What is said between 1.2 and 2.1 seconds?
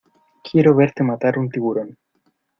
un tiburón.